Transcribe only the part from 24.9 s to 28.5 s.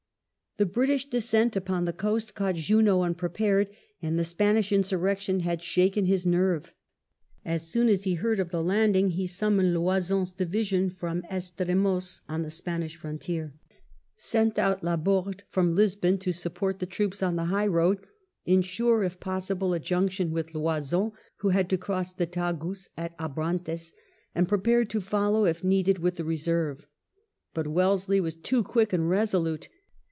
follow, if needed, with the reserve. But Wellesley was